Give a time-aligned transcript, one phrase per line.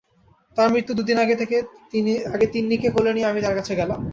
[0.57, 1.17] তার মৃত্যুর দু দিন
[2.33, 4.01] আগে তিন্নিকে কোলে নিয়ে আমি তার কাছে গেলাম।